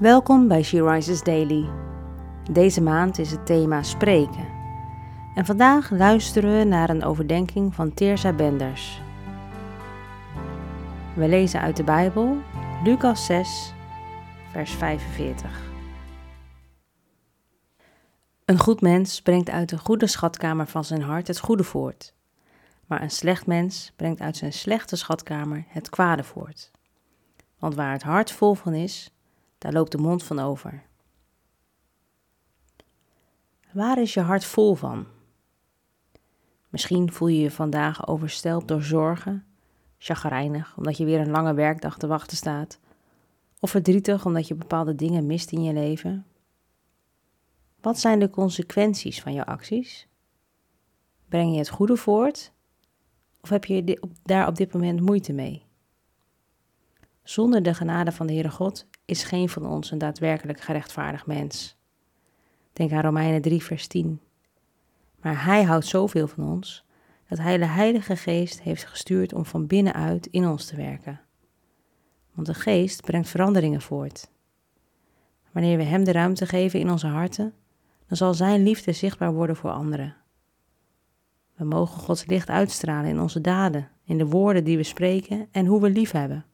Welkom 0.00 0.48
bij 0.48 0.62
She 0.62 0.82
Rises 0.90 1.22
Daily. 1.22 1.68
Deze 2.50 2.80
maand 2.80 3.18
is 3.18 3.30
het 3.30 3.46
thema 3.46 3.82
spreken. 3.82 4.48
En 5.34 5.46
vandaag 5.46 5.90
luisteren 5.90 6.58
we 6.58 6.64
naar 6.64 6.90
een 6.90 7.04
overdenking 7.04 7.74
van 7.74 7.94
Teersa 7.94 8.32
Benders. 8.32 9.00
We 11.16 11.28
lezen 11.28 11.60
uit 11.60 11.76
de 11.76 11.84
Bijbel 11.84 12.36
Lucas 12.84 13.26
6, 13.26 13.72
vers 14.50 14.70
45. 14.70 15.70
Een 18.44 18.58
goed 18.58 18.80
mens 18.80 19.22
brengt 19.22 19.50
uit 19.50 19.68
de 19.68 19.78
goede 19.78 20.06
schatkamer 20.06 20.66
van 20.66 20.84
zijn 20.84 21.02
hart 21.02 21.26
het 21.26 21.38
goede 21.38 21.64
voort, 21.64 22.14
maar 22.86 23.02
een 23.02 23.10
slecht 23.10 23.46
mens 23.46 23.92
brengt 23.96 24.20
uit 24.20 24.36
zijn 24.36 24.52
slechte 24.52 24.96
schatkamer 24.96 25.64
het 25.68 25.88
kwade 25.88 26.24
voort. 26.24 26.70
Want 27.58 27.74
waar 27.74 27.92
het 27.92 28.02
hart 28.02 28.32
vol 28.32 28.54
van 28.54 28.74
is, 28.74 29.10
daar 29.60 29.72
loopt 29.72 29.92
de 29.92 29.98
mond 29.98 30.22
van 30.22 30.38
over. 30.38 30.82
Waar 33.72 33.98
is 33.98 34.14
je 34.14 34.20
hart 34.20 34.44
vol 34.44 34.74
van? 34.74 35.06
Misschien 36.68 37.12
voel 37.12 37.28
je 37.28 37.40
je 37.40 37.50
vandaag 37.50 38.06
overstelpt 38.06 38.68
door 38.68 38.82
zorgen, 38.82 39.44
chagrijnig 39.98 40.76
omdat 40.76 40.96
je 40.96 41.04
weer 41.04 41.20
een 41.20 41.30
lange 41.30 41.54
werkdag 41.54 41.98
te 41.98 42.06
wachten 42.06 42.36
staat, 42.36 42.78
of 43.60 43.70
verdrietig 43.70 44.26
omdat 44.26 44.48
je 44.48 44.54
bepaalde 44.54 44.94
dingen 44.94 45.26
mist 45.26 45.52
in 45.52 45.62
je 45.62 45.72
leven. 45.72 46.26
Wat 47.80 47.98
zijn 47.98 48.18
de 48.18 48.30
consequenties 48.30 49.20
van 49.20 49.32
jouw 49.32 49.44
acties? 49.44 50.08
Breng 51.28 51.52
je 51.52 51.58
het 51.58 51.68
goede 51.68 51.96
voort 51.96 52.52
of 53.40 53.48
heb 53.48 53.64
je 53.64 54.00
daar 54.22 54.46
op 54.46 54.56
dit 54.56 54.72
moment 54.72 55.00
moeite 55.00 55.32
mee? 55.32 55.68
Zonder 57.30 57.62
de 57.62 57.74
genade 57.74 58.12
van 58.12 58.26
de 58.26 58.32
Heere 58.32 58.50
God 58.50 58.86
is 59.04 59.22
geen 59.22 59.48
van 59.48 59.66
ons 59.66 59.90
een 59.90 59.98
daadwerkelijk 59.98 60.60
gerechtvaardigd 60.60 61.26
mens. 61.26 61.76
Denk 62.72 62.92
aan 62.92 63.02
Romeinen 63.02 63.42
3, 63.42 63.62
vers 63.62 63.86
10. 63.86 64.20
Maar 65.20 65.44
Hij 65.44 65.62
houdt 65.62 65.86
zoveel 65.86 66.28
van 66.28 66.44
ons 66.44 66.84
dat 67.28 67.38
Hij 67.38 67.58
de 67.58 67.66
Heilige 67.66 68.16
Geest 68.16 68.60
heeft 68.60 68.84
gestuurd 68.84 69.32
om 69.32 69.44
van 69.44 69.66
binnenuit 69.66 70.26
in 70.26 70.48
ons 70.48 70.66
te 70.66 70.76
werken. 70.76 71.20
Want 72.34 72.46
de 72.46 72.54
Geest 72.54 73.00
brengt 73.00 73.28
veranderingen 73.28 73.80
voort. 73.80 74.30
Wanneer 75.52 75.76
we 75.76 75.84
Hem 75.84 76.04
de 76.04 76.12
ruimte 76.12 76.46
geven 76.46 76.80
in 76.80 76.90
onze 76.90 77.06
harten, 77.06 77.54
dan 78.06 78.16
zal 78.16 78.34
Zijn 78.34 78.62
liefde 78.62 78.92
zichtbaar 78.92 79.32
worden 79.32 79.56
voor 79.56 79.70
anderen. 79.70 80.16
We 81.54 81.64
mogen 81.64 82.00
Gods 82.00 82.26
licht 82.26 82.48
uitstralen 82.48 83.10
in 83.10 83.20
onze 83.20 83.40
daden, 83.40 83.88
in 84.04 84.18
de 84.18 84.26
woorden 84.26 84.64
die 84.64 84.76
we 84.76 84.82
spreken 84.82 85.48
en 85.50 85.66
hoe 85.66 85.80
we 85.80 85.90
lief 85.90 86.10
hebben. 86.10 86.44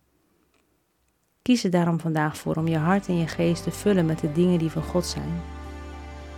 Kies 1.47 1.65
er 1.65 1.71
daarom 1.71 2.01
vandaag 2.01 2.37
voor 2.37 2.55
om 2.55 2.69
je 2.69 2.79
hart 2.79 3.09
en 3.09 3.19
je 3.19 3.27
geest 3.27 3.63
te 3.63 3.71
vullen 3.71 4.07
met 4.07 4.19
de 4.19 4.33
dingen 4.33 4.59
die 4.59 4.71
van 4.71 4.83
God 4.83 5.07
zijn. 5.07 5.43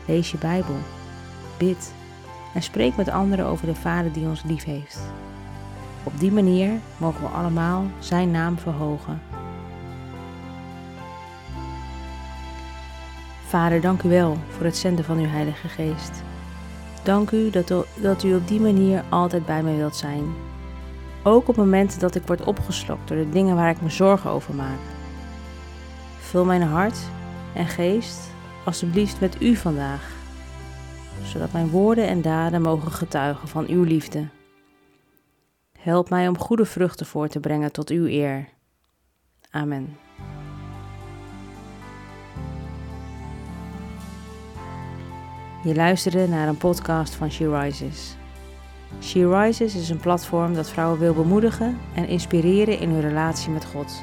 Lees 0.06 0.30
je 0.30 0.38
Bijbel, 0.38 0.74
bid 1.58 1.92
en 2.54 2.62
spreek 2.62 2.96
met 2.96 3.08
anderen 3.08 3.46
over 3.46 3.66
de 3.66 3.74
Vader 3.74 4.12
die 4.12 4.26
ons 4.26 4.42
lief 4.42 4.64
heeft. 4.64 5.00
Op 6.02 6.12
die 6.18 6.32
manier 6.32 6.70
mogen 6.96 7.20
we 7.20 7.26
allemaal 7.26 7.84
Zijn 7.98 8.30
naam 8.30 8.58
verhogen. 8.58 9.20
Vader, 13.46 13.80
dank 13.80 14.02
u 14.02 14.08
wel 14.08 14.36
voor 14.48 14.64
het 14.64 14.76
zenden 14.76 15.04
van 15.04 15.18
uw 15.18 15.28
Heilige 15.28 15.68
Geest. 15.68 16.22
Dank 17.02 17.30
u 17.30 17.50
dat, 17.50 17.86
dat 17.94 18.22
u 18.22 18.34
op 18.34 18.48
die 18.48 18.60
manier 18.60 19.04
altijd 19.08 19.46
bij 19.46 19.62
mij 19.62 19.76
wilt 19.76 19.96
zijn. 19.96 20.24
Ook 21.22 21.48
op 21.48 21.56
momenten 21.56 22.00
dat 22.00 22.14
ik 22.14 22.26
word 22.26 22.44
opgeslokt 22.44 23.08
door 23.08 23.16
de 23.16 23.30
dingen 23.30 23.56
waar 23.56 23.70
ik 23.70 23.80
me 23.80 23.90
zorgen 23.90 24.30
over 24.30 24.54
maak. 24.54 24.96
Vul 26.28 26.44
mijn 26.44 26.62
hart 26.62 26.98
en 27.54 27.66
geest 27.66 28.30
alsjeblieft 28.64 29.20
met 29.20 29.42
u 29.42 29.56
vandaag, 29.56 30.10
zodat 31.24 31.52
mijn 31.52 31.68
woorden 31.68 32.06
en 32.06 32.22
daden 32.22 32.62
mogen 32.62 32.92
getuigen 32.92 33.48
van 33.48 33.66
uw 33.66 33.82
liefde. 33.82 34.28
Help 35.78 36.10
mij 36.10 36.28
om 36.28 36.38
goede 36.38 36.64
vruchten 36.64 37.06
voor 37.06 37.28
te 37.28 37.40
brengen 37.40 37.72
tot 37.72 37.90
uw 37.90 38.06
eer. 38.06 38.48
Amen. 39.50 39.96
Je 45.64 45.74
luisterde 45.74 46.28
naar 46.28 46.48
een 46.48 46.58
podcast 46.58 47.14
van 47.14 47.30
She 47.30 47.60
Rises. 47.60 48.16
She 49.00 49.28
Rises 49.28 49.74
is 49.74 49.88
een 49.88 50.00
platform 50.00 50.54
dat 50.54 50.70
vrouwen 50.70 50.98
wil 50.98 51.14
bemoedigen 51.14 51.78
en 51.94 52.08
inspireren 52.08 52.78
in 52.78 52.90
hun 52.90 53.00
relatie 53.00 53.50
met 53.50 53.64
God. 53.64 54.02